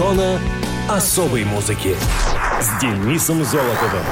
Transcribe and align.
Зона 0.00 0.40
особой 0.88 1.44
музыки 1.44 1.94
с 2.58 2.80
Денисом 2.80 3.44
Золотовым. 3.44 4.02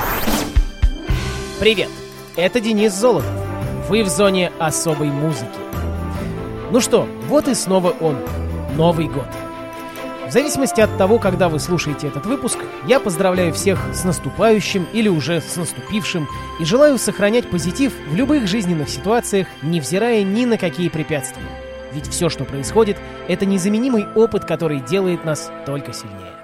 Привет, 1.58 1.88
это 2.36 2.60
Денис 2.60 2.92
Золотов. 2.92 3.32
Вы 3.88 4.04
в 4.04 4.08
зоне 4.08 4.52
особой 4.58 5.08
музыки. 5.08 5.48
Ну 6.72 6.82
что, 6.82 7.08
вот 7.28 7.48
и 7.48 7.54
снова 7.54 7.94
он, 8.00 8.18
Новый 8.76 9.08
год. 9.08 9.28
В 10.26 10.30
зависимости 10.30 10.82
от 10.82 10.94
того, 10.98 11.18
когда 11.18 11.48
вы 11.48 11.58
слушаете 11.58 12.08
этот 12.08 12.26
выпуск, 12.26 12.58
я 12.86 13.00
поздравляю 13.00 13.54
всех 13.54 13.78
с 13.94 14.04
наступающим 14.04 14.86
или 14.92 15.08
уже 15.08 15.40
с 15.40 15.56
наступившим 15.56 16.28
и 16.60 16.66
желаю 16.66 16.98
сохранять 16.98 17.48
позитив 17.48 17.94
в 18.10 18.14
любых 18.14 18.46
жизненных 18.46 18.90
ситуациях, 18.90 19.46
невзирая 19.62 20.22
ни 20.22 20.44
на 20.44 20.58
какие 20.58 20.90
препятствия. 20.90 21.67
Ведь 21.92 22.08
все, 22.08 22.28
что 22.28 22.44
происходит, 22.44 22.96
это 23.28 23.46
незаменимый 23.46 24.06
опыт, 24.14 24.44
который 24.44 24.80
делает 24.80 25.24
нас 25.24 25.50
только 25.64 25.92
сильнее. 25.92 26.34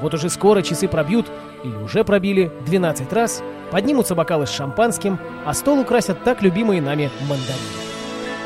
Вот 0.00 0.14
уже 0.14 0.28
скоро 0.28 0.62
часы 0.62 0.88
пробьют, 0.88 1.30
или 1.62 1.74
уже 1.76 2.04
пробили, 2.04 2.52
12 2.66 3.12
раз, 3.12 3.42
поднимутся 3.70 4.14
бокалы 4.14 4.46
с 4.46 4.50
шампанским, 4.50 5.18
а 5.44 5.54
стол 5.54 5.80
украсят 5.80 6.22
так 6.24 6.42
любимые 6.42 6.82
нами 6.82 7.10
мандарины. 7.22 7.84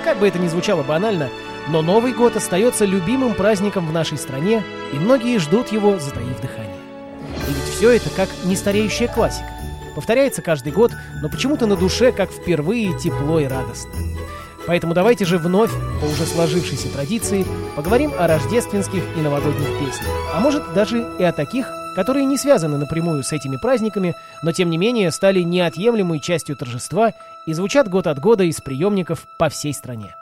Как 0.04 0.18
бы 0.18 0.28
это 0.28 0.38
ни 0.38 0.48
звучало 0.48 0.82
банально, 0.82 1.28
но 1.68 1.82
Новый 1.82 2.12
год 2.12 2.36
остается 2.36 2.84
любимым 2.84 3.34
праздником 3.34 3.86
в 3.86 3.92
нашей 3.92 4.18
стране, 4.18 4.62
и 4.92 4.96
многие 4.96 5.38
ждут 5.38 5.72
его, 5.72 5.98
затаив 5.98 6.40
дыхание. 6.40 6.76
И 7.46 7.52
ведь 7.52 7.74
все 7.74 7.90
это 7.90 8.08
как 8.10 8.28
нестареющая 8.44 9.08
классика. 9.08 9.48
Повторяется 9.94 10.42
каждый 10.42 10.72
год, 10.72 10.92
но 11.20 11.28
почему-то 11.28 11.66
на 11.66 11.76
душе 11.76 12.12
как 12.12 12.30
впервые 12.30 12.96
тепло 12.98 13.40
и 13.40 13.46
радостно. 13.46 13.92
Поэтому 14.68 14.92
давайте 14.92 15.24
же 15.24 15.38
вновь, 15.38 15.72
по 15.98 16.04
уже 16.04 16.26
сложившейся 16.26 16.92
традиции, 16.92 17.46
поговорим 17.74 18.12
о 18.18 18.26
рождественских 18.26 19.02
и 19.16 19.20
новогодних 19.20 19.66
песнях. 19.78 20.10
А 20.34 20.40
может 20.40 20.74
даже 20.74 21.08
и 21.18 21.22
о 21.22 21.32
таких, 21.32 21.72
которые 21.96 22.26
не 22.26 22.36
связаны 22.36 22.76
напрямую 22.76 23.22
с 23.22 23.32
этими 23.32 23.56
праздниками, 23.56 24.14
но 24.42 24.52
тем 24.52 24.68
не 24.68 24.76
менее 24.76 25.10
стали 25.10 25.40
неотъемлемой 25.40 26.20
частью 26.20 26.54
торжества 26.54 27.14
и 27.46 27.54
звучат 27.54 27.88
год 27.88 28.06
от 28.06 28.18
года 28.18 28.44
из 28.44 28.60
приемников 28.60 29.26
по 29.38 29.48
всей 29.48 29.72
стране. 29.72 30.14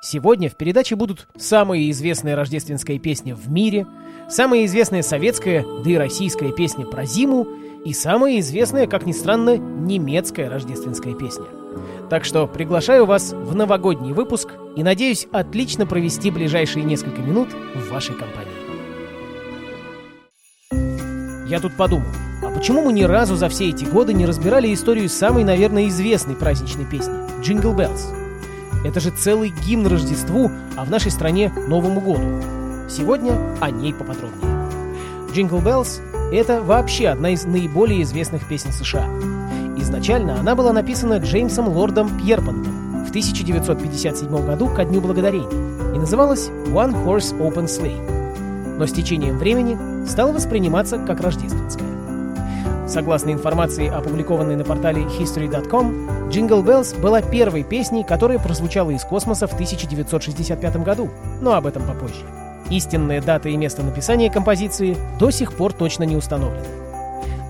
Сегодня 0.00 0.48
в 0.48 0.56
передаче 0.56 0.96
будут 0.96 1.28
самые 1.36 1.90
известные 1.90 2.36
рождественская 2.36 2.98
песня 2.98 3.34
в 3.34 3.50
мире, 3.50 3.86
самая 4.30 4.64
известная 4.64 5.02
советская, 5.02 5.62
да 5.84 5.90
и 5.90 5.96
российская 5.96 6.52
песня 6.52 6.86
про 6.86 7.04
зиму 7.04 7.46
и 7.84 7.92
самая 7.92 8.40
известная, 8.40 8.86
как 8.86 9.04
ни 9.04 9.12
странно, 9.12 9.58
немецкая 9.58 10.48
рождественская 10.48 11.12
песня– 11.12 11.44
так 12.10 12.24
что 12.24 12.46
приглашаю 12.46 13.06
вас 13.06 13.32
в 13.32 13.54
новогодний 13.54 14.12
выпуск 14.12 14.50
и 14.76 14.82
надеюсь 14.82 15.26
отлично 15.32 15.86
провести 15.86 16.30
ближайшие 16.30 16.84
несколько 16.84 17.20
минут 17.20 17.48
в 17.74 17.90
вашей 17.90 18.14
компании. 18.14 18.52
Я 21.48 21.60
тут 21.60 21.76
подумал, 21.76 22.06
а 22.42 22.50
почему 22.50 22.82
мы 22.82 22.92
ни 22.92 23.02
разу 23.02 23.36
за 23.36 23.48
все 23.48 23.68
эти 23.68 23.84
годы 23.84 24.12
не 24.12 24.26
разбирали 24.26 24.72
историю 24.72 25.08
самой, 25.08 25.44
наверное, 25.44 25.88
известной 25.88 26.34
праздничной 26.34 26.84
песни 26.84 27.14
«Jingle 27.42 27.74
Bells»? 27.74 28.12
Это 28.84 29.00
же 29.00 29.10
целый 29.10 29.52
гимн 29.64 29.86
Рождеству, 29.86 30.50
а 30.76 30.84
в 30.84 30.90
нашей 30.90 31.10
стране 31.10 31.52
Новому 31.68 32.00
году. 32.00 32.42
Сегодня 32.88 33.38
о 33.60 33.70
ней 33.70 33.94
поподробнее. 33.94 34.68
«Jingle 35.32 35.60
Bells»— 35.60 36.00
это 36.32 36.62
вообще 36.62 37.08
одна 37.08 37.30
из 37.30 37.44
наиболее 37.44 38.02
известных 38.02 38.46
песен 38.48 38.72
США. 38.72 39.06
Изначально 39.76 40.38
она 40.38 40.54
была 40.54 40.72
написана 40.72 41.18
Джеймсом 41.18 41.68
Лордом 41.68 42.16
Пьерпонтом 42.18 43.04
в 43.04 43.08
1957 43.10 44.46
году 44.46 44.68
ко 44.68 44.84
Дню 44.84 45.00
Благодарения 45.00 45.94
и 45.94 45.98
называлась 45.98 46.48
«One 46.68 47.04
Horse 47.04 47.36
Open 47.38 47.66
Sleigh», 47.66 48.78
но 48.78 48.86
с 48.86 48.92
течением 48.92 49.38
времени 49.38 50.06
стала 50.06 50.32
восприниматься 50.32 50.98
как 50.98 51.20
рождественская. 51.20 51.88
Согласно 52.86 53.30
информации, 53.30 53.88
опубликованной 53.88 54.56
на 54.56 54.64
портале 54.64 55.02
History.com, 55.02 56.28
Jingle 56.28 56.62
Bells 56.62 57.00
была 57.00 57.22
первой 57.22 57.62
песней, 57.62 58.04
которая 58.04 58.38
прозвучала 58.38 58.90
из 58.90 59.04
космоса 59.04 59.46
в 59.46 59.54
1965 59.54 60.76
году, 60.82 61.08
но 61.40 61.54
об 61.54 61.66
этом 61.66 61.84
попозже. 61.84 62.24
Истинная 62.70 63.22
дата 63.22 63.48
и 63.48 63.56
место 63.56 63.82
написания 63.82 64.30
композиции 64.30 64.96
до 65.18 65.30
сих 65.30 65.54
пор 65.54 65.72
точно 65.72 66.04
не 66.04 66.16
установлены. 66.16 66.83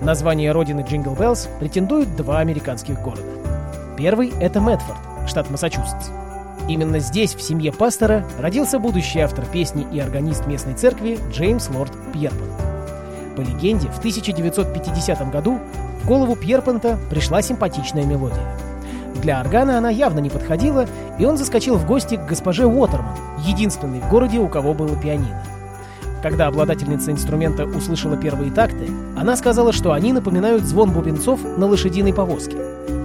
На 0.01 0.13
звание 0.13 0.51
родины 0.51 0.85
Jingle 0.87 1.15
Bells 1.15 1.47
претендуют 1.59 2.15
два 2.15 2.39
американских 2.39 3.01
города. 3.01 3.23
Первый— 3.97 4.33
это 4.41 4.59
Медфорд, 4.59 4.99
штат 5.27 5.49
Массачусетс. 5.49 6.09
Именно 6.67 6.99
здесь, 6.99 7.33
в 7.33 7.41
семье 7.41 7.71
пастора, 7.71 8.25
родился 8.39 8.77
будущий 8.77 9.19
автор 9.19 9.45
песни 9.45 9.87
и 9.91 9.99
органист 9.99 10.47
местной 10.47 10.73
церкви 10.73 11.17
Джеймс 11.31 11.69
Лорд 11.69 11.93
Пьерпонт. 12.11 12.51
По 13.37 13.41
легенде, 13.41 13.87
в 13.87 13.99
1950 13.99 15.31
году 15.31 15.59
в 16.01 16.07
голову 16.07 16.35
Пьерпонта 16.35 16.97
пришла 17.09 17.41
симпатичная 17.41 18.05
мелодия. 18.05 18.45
Для 19.21 19.39
органа 19.39 19.77
она 19.77 19.89
явно 19.89 20.19
не 20.19 20.29
подходила, 20.29 20.87
и 21.17 21.25
он 21.25 21.37
заскочил 21.37 21.77
в 21.77 21.85
гости 21.85 22.15
к 22.15 22.25
госпоже 22.25 22.65
Уотерман, 22.67 23.15
единственной 23.39 24.01
в 24.01 24.09
городе, 24.09 24.39
у 24.39 24.49
кого 24.49 24.73
было 24.73 24.95
пианино. 24.95 25.41
Когда 26.25 26.47
обладательница 26.47 27.11
инструмента 27.11 27.67
услышала 27.67 28.17
первые 28.17 28.51
такты, 28.51 28.89
она 29.15 29.35
сказала, 29.35 29.71
что 29.71 29.91
они 29.91 30.11
напоминают 30.11 30.63
звон 30.63 30.89
бубенцов 30.89 31.39
на 31.55 31.67
лошадиной 31.67 32.15
повозке. 32.15 32.57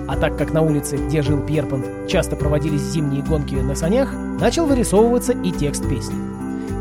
А 0.09 0.17
так 0.17 0.39
как 0.39 0.55
на 0.55 0.63
улице, 0.63 0.97
где 0.97 1.21
жил 1.21 1.39
Пьерпонт, 1.39 1.85
часто 2.09 2.35
проводились 2.35 2.81
зимние 2.81 3.23
гонки 3.23 3.57
на 3.57 3.75
санях, 3.75 4.15
начал 4.41 4.65
вырисовываться 4.65 5.35
и 5.35 5.53
текст 5.53 5.87
песни. 5.87 6.15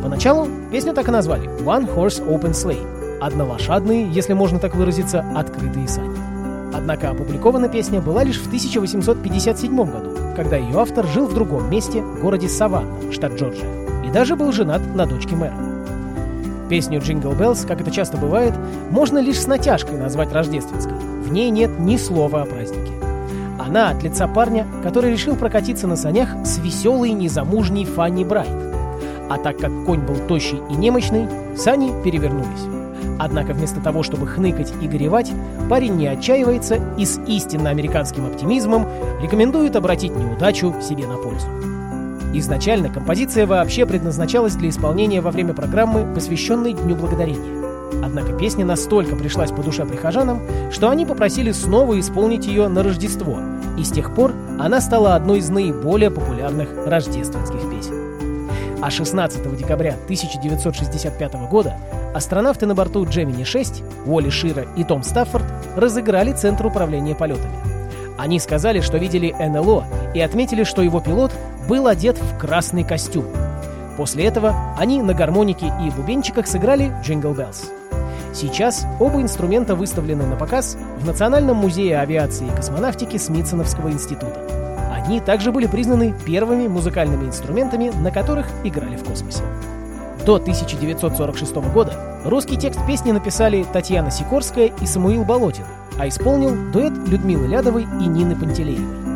Поначалу 0.02 0.48
песню 0.72 0.94
так 0.94 1.10
и 1.10 1.12
назвали 1.12 1.50
«One 1.66 1.94
Horse 1.94 2.26
Open 2.26 2.52
Sleigh»— 2.52 3.20
«Однолошадные, 3.20 4.10
если 4.10 4.32
можно 4.32 4.60
так 4.60 4.76
выразиться, 4.76 5.26
открытые 5.36 5.90
сани». 5.90 6.18
Однако 6.74 7.10
опубликована 7.10 7.68
песня 7.68 8.00
была 8.00 8.24
лишь 8.24 8.40
в 8.40 8.48
1857 8.48 9.76
году, 9.76 10.12
когда 10.38 10.56
ее 10.56 10.80
автор 10.80 11.06
жил 11.06 11.26
в 11.28 11.34
другом 11.34 11.70
месте, 11.70 12.02
городе 12.22 12.48
Саванна, 12.48 13.12
штат 13.12 13.34
Джорджия, 13.34 13.68
и 14.06 14.10
даже 14.10 14.38
был 14.38 14.54
женат 14.54 14.96
на 14.96 15.06
дочке 15.06 15.36
мэра. 15.36 15.69
Песню 16.70 17.02
«Jingle 17.02 17.32
Bells», 17.32 17.66
как 17.66 17.82
это 17.82 17.90
часто 17.90 18.18
бывает, 18.18 18.54
можно 18.92 19.18
лишь 19.18 19.42
с 19.42 19.48
натяжкой 19.48 19.98
назвать 19.98 20.32
рождественской. 20.32 20.94
В 20.94 21.32
ней 21.32 21.50
нет 21.50 21.80
ни 21.80 21.98
слова 21.98 22.44
о 22.44 22.46
празднике. 22.46 22.94
Она 23.58 23.90
от 23.90 24.04
лица 24.04 24.28
парня, 24.28 24.68
который 24.84 25.12
решил 25.12 25.36
прокатиться 25.36 25.88
на 25.88 25.96
санях 25.96 26.30
с 26.46 26.60
веселой 26.60 27.12
незамужней 27.12 27.86
Фанни 27.86 28.24
Брайт. 28.24 28.50
А 29.30 29.38
так 29.38 29.58
как 29.58 29.72
конь 29.86 30.02
был 30.02 30.16
тощий 30.28 30.62
и 30.70 30.76
немощный, 30.76 31.28
сани 31.58 31.92
перевернулись. 32.04 32.68
Однако 33.18 33.54
вместо 33.54 33.82
того, 33.82 34.04
чтобы 34.04 34.28
хныкать 34.28 34.72
и 34.82 34.88
горевать, 34.88 35.32
парень 35.70 35.96
не 35.96 36.08
отчаивается 36.08 36.80
и 36.98 37.06
с 37.06 37.20
истинно 37.28 37.72
американским 37.72 38.26
оптимизмом 38.26 38.88
рекомендует 39.22 39.76
обратить 39.76 40.16
неудачу 40.16 40.74
себе 40.82 41.06
на 41.08 41.18
пользу. 41.18 41.48
Изначально 42.34 42.90
композиция 42.90 43.48
вообще 43.48 43.86
предназначалась 43.86 44.56
для 44.56 44.70
исполнения 44.70 45.20
во 45.20 45.32
время 45.32 45.54
программы, 45.54 46.14
посвященной 46.14 46.74
Дню 46.74 46.96
Благодарения. 46.96 47.60
Однако 48.04 48.34
песня 48.34 48.66
настолько 48.66 49.16
пришлась 49.16 49.52
по 49.52 49.64
душе 49.64 49.86
прихожанам, 49.86 50.42
что 50.72 50.90
они 50.90 51.06
попросили 51.06 51.52
снова 51.52 52.00
исполнить 52.00 52.46
ее 52.46 52.68
на 52.68 52.84
Рождество, 52.84 53.40
и 53.78 53.84
с 53.84 53.90
тех 53.90 54.14
пор 54.14 54.34
она 54.60 54.80
стала 54.80 55.16
одной 55.16 55.40
из 55.40 55.50
наиболее 55.50 56.12
популярных 56.12 56.70
рождественских 56.86 57.62
песен. 57.70 58.10
А 58.82 58.90
16 58.92 59.58
декабря 59.58 59.96
1965 60.06 61.34
года 61.50 61.78
астронавты 62.14 62.66
на 62.66 62.76
борту 62.76 63.04
Gemini-6, 63.06 64.06
Уолли 64.06 64.30
Шира 64.30 64.68
и 64.78 64.84
Том 64.84 65.04
Стаффорд 65.04 65.46
разыграли 65.76 66.32
Центр 66.32 66.68
управления 66.68 67.16
полетами. 67.16 67.58
Они 68.18 68.40
сказали, 68.40 68.82
что 68.82 68.98
видели 68.98 69.36
НЛО 69.38 69.86
и 70.14 70.22
отметили, 70.22 70.64
что 70.64 70.82
его 70.82 71.00
пилот 71.00 71.32
был 71.68 71.88
одет 71.88 72.18
в 72.18 72.38
красный 72.38 72.84
костюм. 72.84 73.26
После 73.98 74.26
этого 74.26 74.56
они 74.78 75.02
на 75.02 75.14
гармонике 75.14 75.74
и 75.86 75.90
бубенчиках 75.90 76.48
сыграли 76.48 76.92
«Jingle 77.04 77.34
Bells». 77.34 77.70
Сейчас 78.34 78.86
оба 79.00 79.22
инструмента 79.22 79.76
выставлены 79.76 80.26
на 80.26 80.36
показ 80.36 80.78
в 81.00 81.06
Национальном 81.06 81.58
музее 81.58 82.00
авиации 82.00 82.48
и 82.48 82.56
космонавтики 82.56 83.18
Смитсоновского 83.18 83.92
института. 83.92 84.40
Они 84.92 85.20
также 85.20 85.52
были 85.52 85.66
признаны 85.66 86.14
первыми 86.26 86.68
музыкальными 86.68 87.26
инструментами, 87.26 87.90
на 87.90 88.12
которых 88.12 88.48
играли 88.64 88.96
в 88.96 89.04
космосе. 89.04 89.44
До 90.26 90.36
1946 90.36 91.56
года 91.74 91.94
русский 92.24 92.58
текст 92.58 92.86
песни 92.86 93.12
написали 93.12 93.66
Татьяна 93.74 94.12
Сикорская 94.12 94.72
и 94.80 94.86
Самуил 94.86 95.24
Болотин, 95.24 95.66
а 95.98 96.08
исполнил 96.08 96.72
дуэт 96.72 96.94
Людмилы 97.08 97.48
Лядовой 97.48 97.84
и 97.84 98.08
Нины 98.08 98.36
Пантелеевой. 98.36 99.09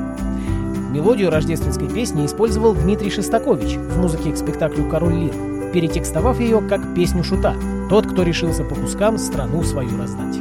Мелодию 0.94 1.32
рождественской 1.32 1.90
песни 1.90 2.24
использовал 2.24 2.76
Дмитрий 2.76 3.10
Шостакович 3.10 3.78
в 3.78 3.98
музыке 4.00 4.32
к 4.32 4.38
спектаклю 4.38 4.88
«Король 4.88 5.16
Лир», 5.16 5.34
перетекстовав 5.74 6.40
ее 6.40 6.62
как 6.62 6.94
песню 6.94 7.24
шута 7.24 7.56
«Тот, 7.90 8.06
кто 8.06 8.22
решился 8.22 8.64
по 8.64 8.76
кускам 8.76 9.18
страну 9.18 9.64
свою 9.64 9.98
раздать». 9.98 10.38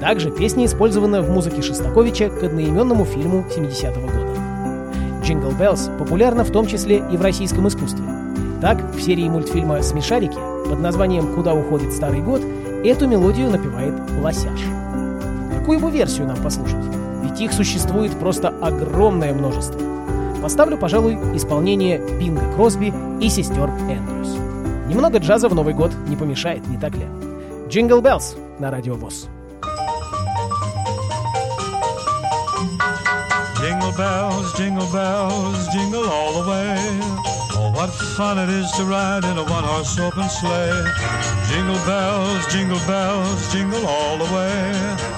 Также 0.00 0.30
песня 0.30 0.64
использована 0.64 1.20
в 1.20 1.28
музыке 1.28 1.60
Шостаковича 1.60 2.30
к 2.30 2.42
одноименному 2.42 3.04
фильму 3.04 3.44
70-го 3.54 4.06
года. 4.06 5.22
«Jingle 5.22 5.50
Bells» 5.50 5.90
популярна 5.98 6.44
в 6.44 6.50
том 6.50 6.66
числе 6.66 7.04
и 7.12 7.18
в 7.18 7.20
российском 7.20 7.68
искусстве. 7.68 8.06
Так, 8.62 8.82
в 8.94 9.02
серии 9.02 9.28
мультфильма 9.28 9.82
«Смешарики» 9.82 10.38
под 10.66 10.80
названием 10.80 11.34
«Куда 11.34 11.52
уходит 11.52 11.92
старый 11.92 12.22
год» 12.22 12.40
эту 12.84 13.06
мелодию 13.06 13.50
напевает 13.50 13.92
Лосяш. 14.22 14.60
Какую 15.58 15.78
бы 15.78 15.90
версию 15.90 16.28
нам 16.28 16.38
послушать? 16.38 16.87
Их 17.38 17.52
существует 17.52 18.18
просто 18.18 18.48
огромное 18.48 19.32
множество. 19.32 19.80
Поставлю, 20.42 20.76
пожалуй, 20.76 21.14
исполнение 21.36 21.98
Бинга 22.18 22.42
Кросби 22.54 22.92
и 23.20 23.28
сестер 23.28 23.68
Эндрюс. 23.88 24.36
Немного 24.88 25.18
джаза 25.18 25.48
в 25.48 25.54
Новый 25.54 25.72
год 25.72 25.92
не 26.08 26.16
помешает, 26.16 26.66
не 26.66 26.76
так 26.76 26.94
ли? 26.96 27.06
Jingle 27.68 28.00
Bells 28.00 28.34
на 28.58 28.70
Радио 28.70 28.94
ВОЗ. 28.94 29.28
Jingle 33.60 33.92
bells, 33.96 34.54
jingle 34.56 34.86
bells, 34.92 35.68
jingle 35.72 36.08
all 36.08 36.32
the 36.42 36.48
way. 36.48 36.78
Oh, 37.56 37.72
what 37.74 37.90
fun 38.16 38.38
it 38.38 38.48
is 38.48 38.70
to 38.78 38.84
ride 38.84 39.24
in 39.24 39.36
a 39.36 39.42
one-horse 39.42 39.98
open 39.98 40.28
sleigh. 40.28 40.72
Jingle 41.50 41.78
bells, 41.84 42.46
jingle 42.52 42.80
bells, 42.86 43.52
jingle 43.52 43.84
all 43.84 44.16
the 44.16 44.32
way. 44.32 45.17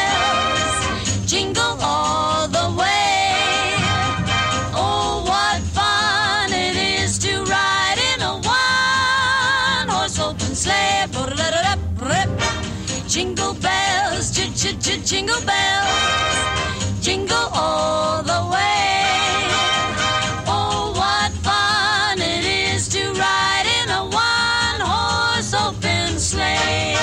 jingle 14.81 15.41
bells, 15.45 17.01
jingle 17.01 17.49
all 17.53 18.23
the 18.23 18.41
way. 18.51 19.47
Oh, 20.47 20.91
what 20.95 21.31
fun 21.43 22.19
it 22.19 22.45
is 22.45 22.87
to 22.89 22.99
ride 23.13 23.67
in 23.83 23.89
a 23.89 24.03
one-horse 24.05 25.53
open 25.53 26.17
sleigh. 26.17 26.95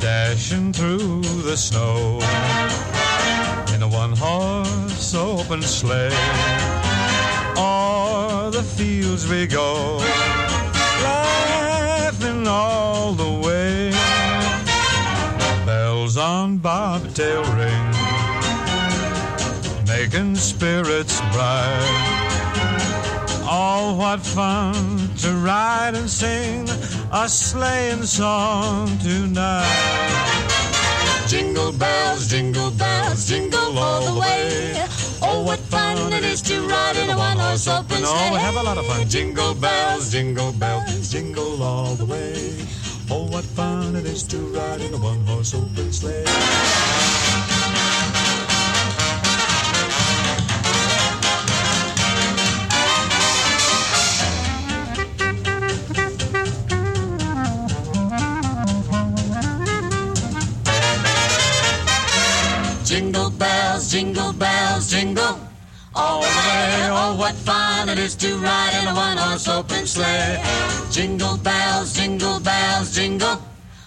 Dashing 0.00 0.72
through 0.72 1.22
the 1.42 1.56
snow 1.56 2.20
in 3.74 3.82
a 3.82 3.88
one-horse 3.88 5.14
open 5.14 5.62
sleigh. 5.62 6.10
O'er 7.56 8.50
the 8.50 8.62
fields 8.62 9.28
we 9.28 9.46
go, 9.46 9.98
On 16.34 16.56
bobtail 16.58 17.44
ring, 17.54 17.86
making 19.86 20.34
spirits 20.34 21.20
bright. 21.32 21.94
Oh, 23.46 23.94
what 23.96 24.18
fun 24.18 24.74
to 25.18 25.30
ride 25.30 25.94
and 25.94 26.10
sing 26.10 26.68
a 27.12 27.28
sleighing 27.28 28.02
song 28.02 28.88
tonight. 28.98 29.62
Jingle 31.28 31.70
bells, 31.70 32.26
jingle 32.26 32.72
bells, 32.72 33.28
jingle 33.28 33.78
all 33.78 34.02
the 34.12 34.18
way. 34.20 34.84
Oh, 35.22 35.40
what 35.44 35.60
fun 35.60 36.12
it 36.12 36.24
is 36.24 36.42
to 36.42 36.66
ride 36.66 36.96
in 36.96 37.10
a 37.10 37.16
one-horse 37.16 37.68
open 37.68 38.02
Oh, 38.02 38.12
we 38.24 38.30
sleigh. 38.30 38.40
have 38.40 38.56
a 38.56 38.62
lot 38.64 38.76
of 38.76 38.86
fun. 38.86 39.08
Jingle 39.08 39.54
bells, 39.54 40.10
jingle 40.10 40.50
bells, 40.52 41.12
jingle 41.12 41.62
all 41.62 41.94
the 41.94 42.06
way. 42.06 42.83
Oh, 43.10 43.26
what 43.30 43.44
fun 43.44 43.96
it 43.96 44.06
is 44.06 44.22
to 44.24 44.38
ride 44.38 44.80
in 44.80 44.94
a 44.94 44.96
one-horse 44.96 45.54
open 45.54 45.92
sleigh. 45.92 46.24
Jingle 62.84 63.30
bells, 63.30 63.90
jingle 63.92 64.32
bells, 64.32 64.90
jingle 64.90 65.53
the 65.94 66.00
way. 66.00 66.88
Oh, 66.90 67.14
what 67.16 67.34
fun 67.34 67.88
it 67.88 67.98
is 67.98 68.16
to 68.16 68.36
ride 68.38 68.74
in 68.80 68.88
a 68.88 68.94
one-horse 68.94 69.48
open 69.48 69.86
sleigh. 69.86 70.40
Jingle 70.90 71.36
bells, 71.38 71.94
jingle 71.94 72.40
bells, 72.40 72.94
jingle 72.94 73.38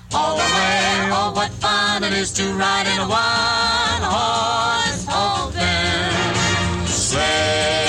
the 0.10 0.18
way. 0.18 1.10
Oh, 1.12 1.32
what 1.36 1.52
fun 1.60 2.04
it 2.04 2.14
is 2.14 2.32
to 2.34 2.44
ride 2.54 2.88
in 2.88 3.00
a 3.00 3.08
one-horse 3.08 5.06
open 5.10 6.88
sleigh. 6.88 7.88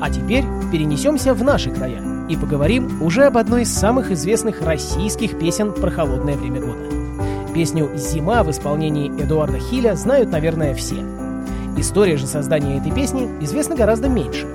А 0.00 0.10
теперь 0.10 0.44
перенесемся 0.70 1.34
в 1.34 1.42
наши 1.42 1.70
края 1.70 2.02
и 2.28 2.36
поговорим 2.36 3.02
уже 3.02 3.24
об 3.24 3.36
одной 3.38 3.62
из 3.62 3.74
самых 3.74 4.10
известных 4.10 4.60
российских 4.62 5.38
песен 5.38 5.72
про 5.72 5.90
холодное 5.90 6.36
время 6.36 6.60
года. 6.60 6.97
Песню 7.58 7.90
«Зима» 7.96 8.44
в 8.44 8.52
исполнении 8.52 9.10
Эдуарда 9.20 9.58
Хиля 9.58 9.96
знают, 9.96 10.30
наверное, 10.30 10.76
все. 10.76 11.04
История 11.76 12.16
же 12.16 12.28
создания 12.28 12.78
этой 12.78 12.92
песни 12.92 13.28
известна 13.40 13.74
гораздо 13.74 14.08
меньше. 14.08 14.46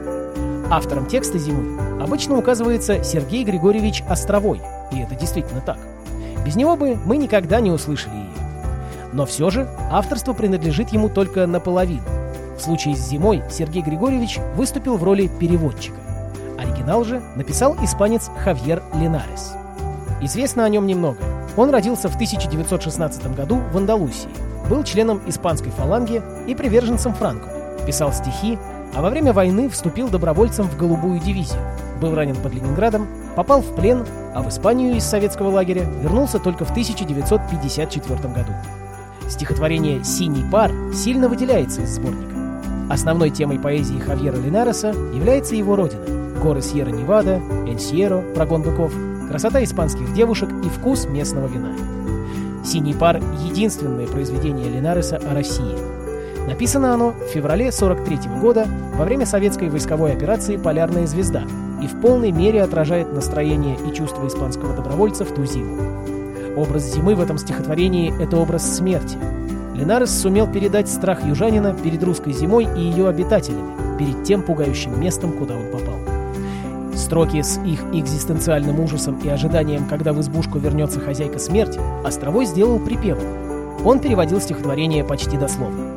Автором 0.70 1.08
текста 1.08 1.38
«Зимы» 1.38 2.02
обычно 2.02 2.38
указывается 2.38 3.04
Сергей 3.04 3.44
Григорьевич 3.44 4.06
Островой, 4.08 4.62
и 4.94 5.02
это 5.02 5.16
действительно 5.16 5.60
так. 5.60 5.78
Без 6.46 6.56
него 6.56 6.78
бы 6.78 6.98
мы 7.04 7.18
никогда 7.18 7.60
не 7.60 7.72
услышали 7.72 8.16
ее. 8.16 9.10
Но 9.12 9.26
все 9.26 9.50
же 9.50 9.68
авторство 9.92 10.32
принадлежит 10.32 10.92
ему 10.92 11.10
только 11.10 11.46
наполовину. 11.46 12.06
В 12.58 12.62
случае 12.62 12.96
с 12.96 13.06
«Зимой» 13.06 13.44
Сергей 13.52 13.82
Григорьевич 13.82 14.40
выступил 14.56 14.96
в 14.96 15.04
роли 15.04 15.28
переводчика. 15.28 15.98
Оригинал 16.58 17.04
же 17.04 17.22
написал 17.36 17.76
испанец 17.84 18.32
Хавьер 18.46 18.82
Линарес. 18.94 19.56
Известно 20.22 20.64
о 20.64 20.70
нем 20.70 20.88
немного. 20.88 21.18
Он 21.56 21.70
родился 21.70 22.10
в 22.10 22.16
1916 22.16 23.36
году 23.36 23.62
в 23.72 23.78
Андалусии, 23.78 24.30
был 24.70 24.84
членом 24.84 25.22
испанской 25.28 25.72
фаланги 25.72 26.22
и 26.48 26.56
приверженцем 26.56 27.14
Франко, 27.14 27.50
писал 27.86 28.12
стихи, 28.12 28.58
а 28.96 29.02
во 29.02 29.10
время 29.10 29.34
войны 29.34 29.70
вступил 29.70 30.10
добровольцем 30.10 30.68
в 30.68 30.78
голубую 30.78 31.20
дивизию, 31.20 31.62
был 32.02 32.16
ранен 32.16 32.36
под 32.36 32.54
Ленинградом, 32.54 33.08
попал 33.36 33.62
в 33.62 33.76
плен, 33.76 34.06
а 34.34 34.42
в 34.42 34.50
Испанию 34.50 34.96
из 34.96 35.04
советского 35.04 35.50
лагеря 35.50 35.84
вернулся 36.02 36.40
только 36.40 36.66
в 36.66 36.72
1954 36.72 38.20
году. 38.34 38.54
Стихотворение 39.30 40.04
«Синий 40.04 40.44
пар» 40.50 40.72
сильно 40.94 41.30
выделяется 41.30 41.82
из 41.82 41.96
сборника. 41.96 42.36
Основной 42.90 43.30
темой 43.30 43.60
поэзии 43.60 44.00
Хавьера 44.00 44.36
Линареса 44.36 44.90
является 44.90 45.56
его 45.56 45.76
родина– 45.76 46.06
горы 46.44 46.62
Сьерра-Невада, 46.62 47.42
Эль-Сьерро, 47.68 48.22
прогон 48.36 48.64
быков, 48.64 48.94
красота 49.34 49.64
испанских 49.64 50.14
девушек 50.14 50.48
и 50.64 50.70
вкус 50.70 51.08
местного 51.08 51.48
вина. 51.48 51.72
«Синий 52.64 52.94
пар»— 52.94 53.20
единственное 53.44 54.06
произведение 54.06 54.70
Линареса 54.70 55.18
о 55.18 55.34
России. 55.34 55.76
Написано 56.48 56.94
оно 56.94 57.14
в 57.14 57.34
феврале 57.34 57.72
43 57.72 58.30
года 58.40 58.68
во 58.96 59.06
время 59.06 59.26
советской 59.26 59.70
войсковой 59.70 60.14
операции 60.14 60.58
«Полярная 60.58 61.08
звезда» 61.08 61.46
и 61.82 61.88
в 61.88 62.00
полной 62.00 62.32
мере 62.32 62.62
отражает 62.62 63.12
настроение 63.12 63.76
и 63.90 63.92
чувства 63.92 64.28
испанского 64.28 64.76
добровольца 64.76 65.26
в 65.26 65.34
ту 65.34 65.46
зиму. 65.46 65.82
Образ 66.56 66.94
зимы 66.94 67.16
в 67.16 67.20
этом 67.20 67.40
стихотворении— 67.40 68.14
это 68.22 68.38
образ 68.38 68.76
смерти. 68.76 69.18
Линарес 69.74 70.12
сумел 70.12 70.46
передать 70.46 70.88
страх 70.88 71.26
южанина 71.26 71.74
перед 71.74 72.04
русской 72.04 72.34
зимой 72.34 72.68
и 72.78 72.82
ее 72.82 73.10
обитателями, 73.10 73.98
перед 73.98 74.24
тем 74.26 74.44
пугающим 74.44 75.02
местом, 75.02 75.32
куда 75.32 75.56
он 75.56 75.72
попал. 75.72 76.13
Строки 77.14 77.44
с 77.44 77.60
их 77.60 77.80
экзистенциальным 77.94 78.80
ужасом 78.80 79.20
и 79.20 79.30
ожиданием, 79.30 79.86
когда 79.88 80.14
в 80.14 80.22
избушку 80.22 80.58
вернется 80.58 81.00
хозяйка 81.00 81.38
смерти, 81.38 81.80
Островой 82.04 82.48
сделал 82.48 82.80
припевом. 82.80 83.86
Он 83.86 84.00
переводил 84.00 84.42
стихотворение 84.42 85.04
почти 85.04 85.38
дословно. 85.38 85.92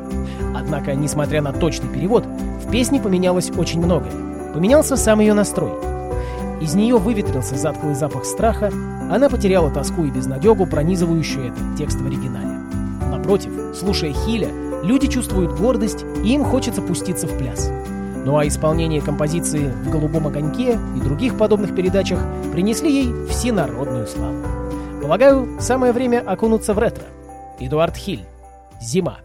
Однако, 0.55 0.93
несмотря 0.93 1.41
на 1.41 1.53
точный 1.53 1.89
перевод, 1.89 2.23
в 2.63 2.69
песне 2.69 3.01
поменялось 3.01 3.49
очень 3.49 3.83
многое. 3.83 4.11
Поменялся 4.53 4.95
сам 4.95 5.19
ее 5.19 5.33
настрой. 5.33 5.71
Из 6.61 6.75
нее 6.75 6.97
выветрился 6.97 7.57
затхлый 7.57 7.95
запах 7.95 8.23
страха, 8.23 8.71
она 9.09 9.27
потеряла 9.27 9.71
тоску 9.71 10.05
и 10.05 10.11
безнадегу, 10.11 10.67
пронизывающую 10.67 11.47
этот 11.47 11.77
текст 11.79 11.99
в 11.99 12.05
оригинале. 12.05 12.59
Напротив, 13.09 13.75
слушая 13.75 14.13
Хиля, 14.13 14.49
люди 14.83 15.07
чувствуют 15.07 15.57
гордость, 15.57 16.05
и 16.23 16.35
им 16.35 16.43
хочется 16.43 16.83
пуститься 16.83 17.25
в 17.25 17.35
пляс. 17.39 17.71
Ну 18.27 18.37
а 18.37 18.45
исполнение 18.45 19.01
композиции 19.01 19.69
«В 19.69 19.89
голубом 19.89 20.27
огоньке» 20.27 20.77
и 20.97 20.99
других 20.99 21.37
подобных 21.37 21.73
передачах 21.73 22.19
принесли 22.51 22.91
ей 22.91 23.27
всенародную 23.29 24.05
славу. 24.05 24.43
Полагаю, 25.01 25.47
самое 25.61 25.93
время 25.93 26.25
окунуться 26.27 26.73
в 26.73 26.79
ретро. 26.79 27.05
Эдуард 27.57 27.95
Хиль. 27.95 28.25
Зима. 28.81 29.19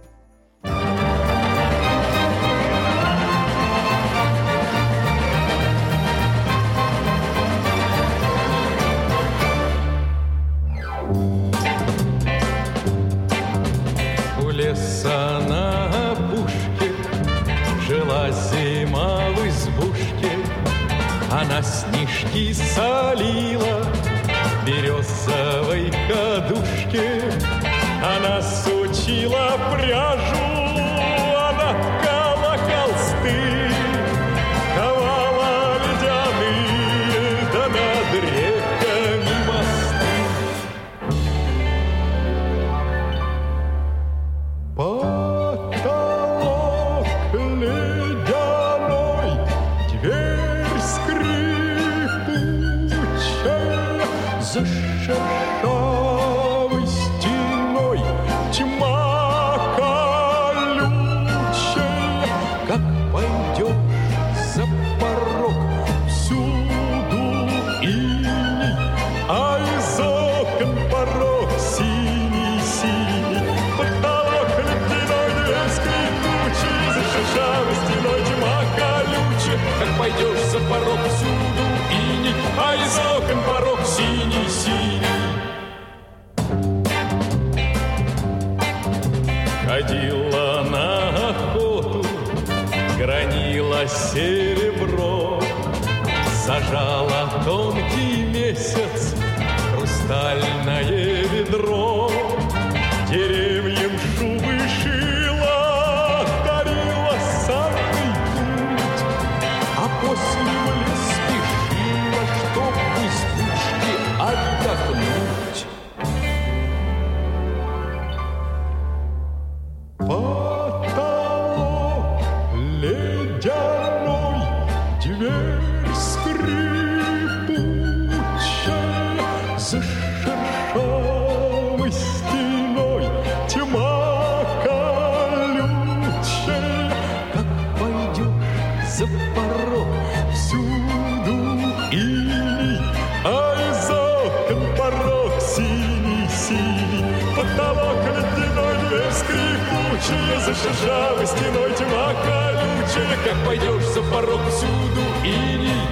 За 150.45 150.53
шершавой 150.55 151.25
стеной 151.25 151.73
тьма 151.75 152.13
колючая. 152.25 153.17
Как 153.25 153.47
пойдешь 153.47 153.87
за 153.95 154.03
порог, 154.13 154.41
всюду 154.51 155.01
иней, 155.23 155.87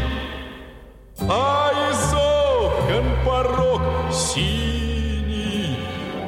А 1.28 1.70
из 1.88 2.12
окон 2.12 3.04
порог 3.24 3.80
синий, 4.12 5.78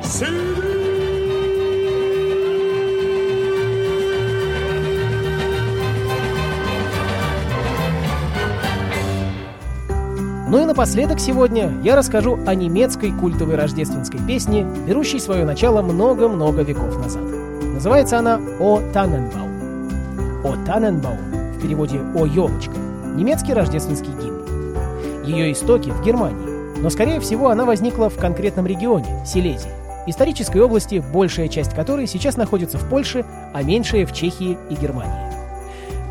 синий. 0.04 0.62
Ну 10.48 10.62
и 10.62 10.64
напоследок 10.64 11.18
сегодня 11.18 11.72
я 11.82 11.96
расскажу 11.96 12.38
о 12.46 12.54
немецкой 12.54 13.10
культовой 13.10 13.56
рождественской 13.56 14.20
песне, 14.20 14.64
берущей 14.86 15.18
свое 15.18 15.44
начало 15.44 15.82
много-много 15.82 16.62
веков 16.62 16.96
назад. 16.98 17.41
Называется 17.82 18.20
она 18.20 18.40
«О 18.60 18.80
Таненбаум». 18.92 19.90
«О 20.44 20.54
Таненбаум» 20.64 21.18
в 21.56 21.60
переводе 21.60 21.98
«О 22.14 22.26
елочка»— 22.26 22.76
немецкий 23.16 23.54
рождественский 23.54 24.12
гимн. 24.12 25.24
Ее 25.24 25.50
истоки 25.50 25.90
в 25.90 26.00
Германии, 26.00 26.78
но, 26.80 26.90
скорее 26.90 27.18
всего, 27.18 27.48
она 27.48 27.64
возникла 27.64 28.08
в 28.08 28.16
конкретном 28.16 28.68
регионе— 28.68 29.24
Силезии, 29.26 29.72
исторической 30.06 30.58
области, 30.58 31.02
большая 31.12 31.48
часть 31.48 31.74
которой 31.74 32.06
сейчас 32.06 32.36
находится 32.36 32.78
в 32.78 32.88
Польше, 32.88 33.24
а 33.52 33.64
меньшая 33.64 34.06
в 34.06 34.12
Чехии 34.12 34.56
и 34.70 34.76
Германии. 34.76 35.34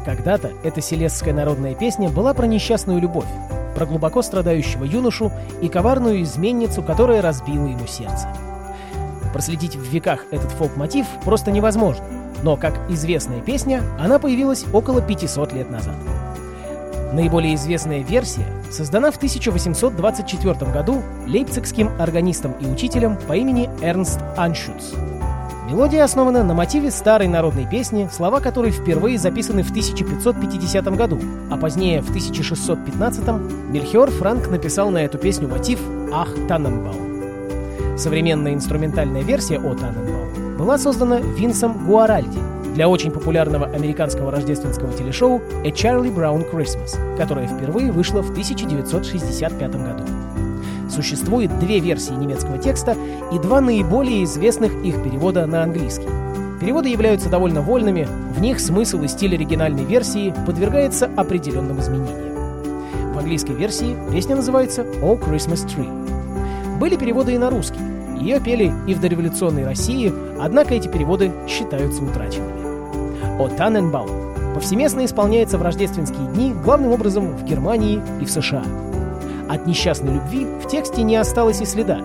Когда-то 0.03 0.51
эта 0.65 0.81
селезская 0.81 1.33
народная 1.33 1.73
песня 1.73 2.09
была 2.09 2.33
про 2.33 2.47
несчастную 2.47 2.99
любовь, 2.99 3.29
про 3.77 3.85
глубоко 3.85 4.21
страдающего 4.21 4.83
юношу 4.83 5.31
и 5.61 5.69
коварную 5.69 6.21
изменницу, 6.23 6.83
которая 6.83 7.21
разбила 7.21 7.67
ему 7.67 7.87
сердце. 7.87 8.27
Проследить 9.33 9.75
в 9.75 9.83
веках 9.83 10.25
этот 10.31 10.51
фолк-мотив 10.51 11.05
просто 11.23 11.51
невозможно, 11.51 12.05
но, 12.43 12.57
как 12.57 12.73
известная 12.89 13.41
песня, 13.41 13.81
она 13.99 14.19
появилась 14.19 14.65
около 14.73 15.01
500 15.01 15.53
лет 15.53 15.69
назад. 15.69 15.95
Наиболее 17.13 17.55
известная 17.55 18.03
версия 18.03 18.45
создана 18.69 19.11
в 19.11 19.17
1824 19.17 20.71
году 20.71 21.03
лейпцигским 21.27 21.89
органистом 21.99 22.53
и 22.61 22.65
учителем 22.65 23.17
по 23.27 23.33
имени 23.33 23.69
Эрнст 23.81 24.19
Аншутц. 24.37 24.93
Мелодия 25.69 26.03
основана 26.03 26.43
на 26.43 26.53
мотиве 26.53 26.91
старой 26.91 27.27
народной 27.27 27.65
песни, 27.65 28.09
слова 28.11 28.39
которой 28.39 28.71
впервые 28.71 29.17
записаны 29.17 29.63
в 29.63 29.69
1550 29.69 30.85
году, 30.95 31.19
а 31.49 31.57
позднее, 31.57 32.01
в 32.01 32.09
1615 32.09 33.25
Мельхиор 33.69 34.09
Франк 34.11 34.49
написал 34.49 34.89
на 34.89 34.97
эту 34.97 35.17
песню 35.17 35.47
мотив 35.47 35.79
«Ах, 36.11 36.29
Танненбаум». 36.47 37.10
Современная 38.01 38.55
инструментальная 38.55 39.21
версия 39.21 39.59
«О 39.59 39.75
Танненбаум» 39.75 40.57
была 40.57 40.79
создана 40.79 41.19
Винсом 41.19 41.85
Гуаральди 41.85 42.39
для 42.73 42.89
очень 42.89 43.11
популярного 43.11 43.67
американского 43.67 44.31
рождественского 44.31 44.91
телешоу 44.91 45.39
«A 45.63 45.67
Charlie 45.67 46.11
Brown 46.11 46.51
Christmas», 46.51 46.97
которое 47.15 47.45
впервые 47.45 47.91
вышло 47.91 48.23
в 48.23 48.31
1965 48.31 49.71
году. 49.75 50.03
Существует 50.89 51.59
две 51.59 51.79
версии 51.79 52.13
немецкого 52.13 52.57
текста 52.57 52.97
и 53.31 53.37
два 53.37 53.61
наиболее 53.61 54.23
известных 54.23 54.73
их 54.83 55.03
перевода 55.03 55.45
на 55.45 55.61
английский. 55.61 56.09
Переводы 56.59 56.89
являются 56.89 57.29
довольно 57.29 57.61
вольными, 57.61 58.07
в 58.35 58.41
них 58.41 58.59
смысл 58.59 59.03
и 59.03 59.07
стиль 59.07 59.35
оригинальной 59.35 59.83
версии 59.83 60.33
подвергается 60.47 61.07
определенным 61.15 61.79
изменениям. 61.79 63.13
В 63.13 63.19
английской 63.19 63.53
версии 63.53 63.95
песня 64.11 64.37
называется 64.37 64.81
«Oh 65.03 65.19
Christmas 65.19 65.67
Tree». 65.67 66.79
Были 66.79 66.95
переводы 66.95 67.35
и 67.35 67.37
на 67.37 67.51
русский. 67.51 67.90
Ее 68.21 68.39
пели 68.39 68.71
и 68.85 68.93
в 68.93 69.01
дореволюционной 69.01 69.65
России, 69.65 70.13
однако 70.39 70.75
эти 70.75 70.87
переводы 70.87 71.31
считаются 71.47 72.03
утраченными. 72.03 73.41
«О 73.41 73.49
Таненбаум» 73.49 74.53
повсеместно 74.53 75.03
исполняется 75.05 75.57
в 75.57 75.63
рождественские 75.63 76.27
дни 76.27 76.53
главным 76.53 76.91
образом 76.91 77.35
в 77.35 77.43
Германии 77.43 77.99
и 78.21 78.25
в 78.25 78.29
США. 78.29 78.63
От 79.49 79.65
несчастной 79.65 80.13
любви 80.13 80.45
в 80.63 80.67
тексте 80.67 81.01
не 81.01 81.15
осталось 81.15 81.61
и 81.61 81.65
следа. 81.65 81.99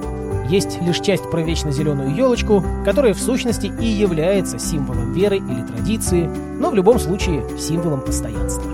Есть 0.48 0.80
лишь 0.80 1.00
часть 1.00 1.30
про 1.30 1.42
вечно 1.42 1.70
зеленую 1.70 2.14
елочку, 2.14 2.64
которая 2.84 3.12
в 3.12 3.20
сущности 3.20 3.70
и 3.78 3.84
является 3.84 4.58
символом 4.58 5.12
веры 5.12 5.36
или 5.36 5.66
традиции, 5.66 6.30
но 6.58 6.70
в 6.70 6.74
любом 6.74 6.98
случае 6.98 7.44
символом 7.58 8.00
постоянства. 8.00 8.70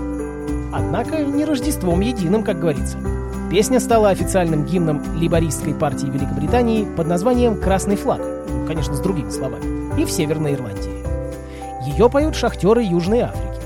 Однако 0.71 1.23
не 1.23 1.43
Рождеством 1.43 1.99
единым, 1.99 2.43
как 2.43 2.59
говорится. 2.59 2.97
Песня 3.53 3.79
стала 3.79 4.09
официальным 4.09 4.65
гимном 4.65 5.15
либористской 5.15 5.75
партии 5.75 6.07
Великобритании 6.07 6.85
под 6.97 7.05
названием 7.05 7.61
«Красный 7.61 7.95
флаг», 7.95 8.19
конечно, 8.65 8.95
с 8.95 8.99
другими 8.99 9.29
словами, 9.29 10.01
и 10.01 10.05
в 10.05 10.11
Северной 10.11 10.55
Ирландии. 10.55 11.03
Ее 11.85 12.09
поют 12.09 12.35
шахтеры 12.35 12.81
Южной 12.81 13.19
Африки. 13.19 13.61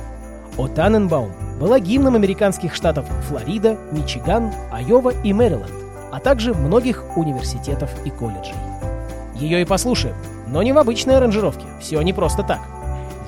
О 0.57 0.67
Таненбаум 0.67 1.31
была 1.57 1.79
гимном 1.79 2.15
американских 2.15 2.75
штатов 2.75 3.05
Флорида, 3.29 3.77
Мичиган, 3.93 4.51
Айова 4.73 5.13
и 5.23 5.31
Мэриленд, 5.31 5.71
а 6.11 6.19
также 6.19 6.53
многих 6.53 7.05
университетов 7.15 7.89
и 8.03 8.09
колледжей. 8.09 8.55
Ее 9.35 9.61
и 9.61 9.65
послушаем, 9.65 10.15
но 10.47 10.63
не 10.63 10.73
в 10.73 10.79
обычной 10.79 11.15
аранжировке, 11.15 11.65
все 11.79 12.01
не 12.01 12.11
просто 12.11 12.43
так. 12.43 12.59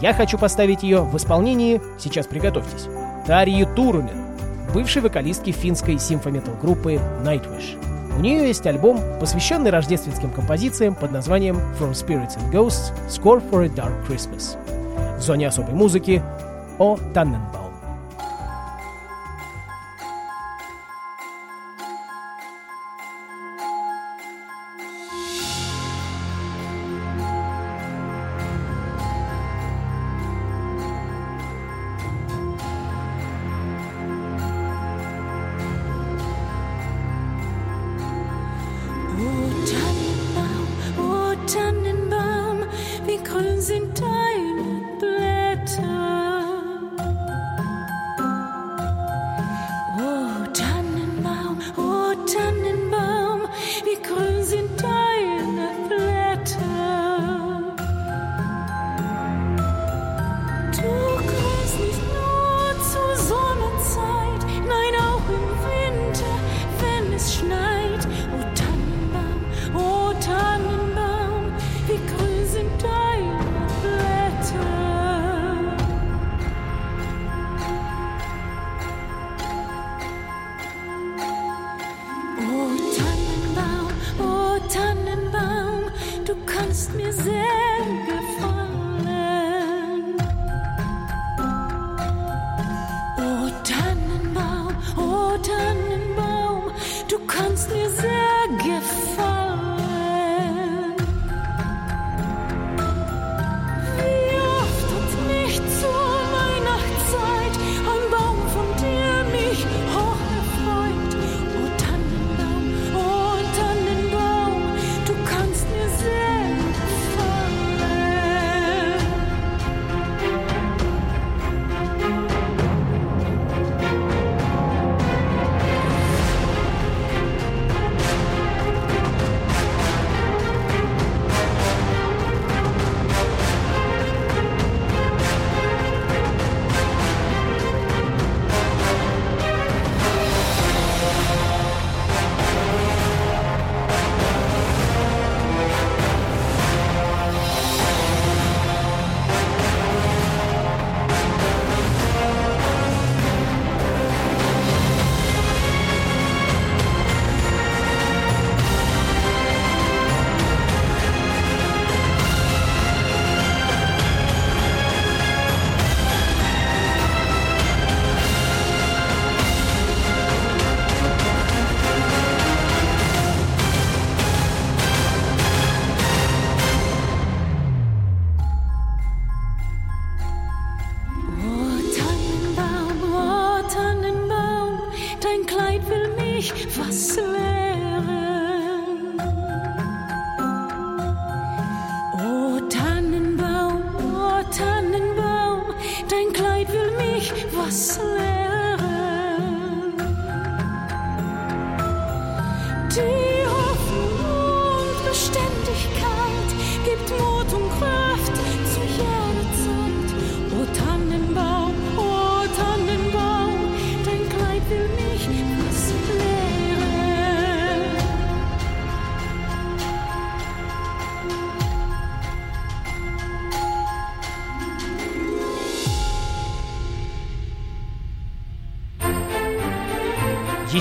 Я 0.01 0.13
хочу 0.13 0.37
поставить 0.37 0.83
ее 0.83 1.03
в 1.03 1.15
исполнении, 1.15 1.81
сейчас 1.97 2.27
приготовьтесь, 2.27 2.89
Тарии 3.25 3.65
Турунен, 3.77 4.28
бывшей 4.73 5.01
вокалистки 5.01 5.51
финской 5.51 5.99
симфометал 5.99 6.53
группы 6.61 6.99
Nightwish. 7.23 7.77
У 8.17 8.21
нее 8.21 8.47
есть 8.47 8.65
альбом, 8.67 9.01
посвященный 9.19 9.69
рождественским 9.71 10.31
композициям 10.31 10.95
под 10.95 11.11
названием 11.11 11.57
From 11.79 11.91
Spirits 11.91 12.38
and 12.38 12.51
Ghosts– 12.51 12.91
Score 13.07 13.41
for 13.49 13.63
a 13.63 13.67
Dark 13.67 13.93
Christmas. 14.07 14.57
В 15.17 15.21
зоне 15.21 15.47
особой 15.47 15.73
музыки 15.73 16.21
о 16.77 16.97
Танненбаум. 17.13 17.58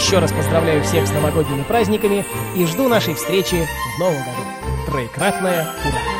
Еще 0.09 0.21
раз 0.21 0.33
поздравляю 0.33 0.83
всех 0.83 1.07
с 1.07 1.11
новогодними 1.11 1.63
праздниками 1.65 2.25
и 2.57 2.65
жду 2.65 2.89
нашей 2.89 3.13
встречи 3.13 3.69
в 3.95 4.01
новом 4.01 4.17
году. 4.17 4.87
Троекратное 4.87 5.69
ура! 5.85 6.18